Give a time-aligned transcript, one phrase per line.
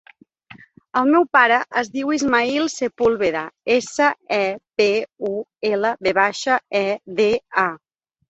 [1.01, 3.43] El meu pare es diu Ismaïl Sepulveda:
[3.75, 4.07] essa,
[4.39, 4.41] e,
[4.81, 4.87] pe,
[5.29, 5.33] u,
[5.71, 6.85] ela, ve baixa, e,
[7.21, 7.29] de,
[7.67, 7.71] a.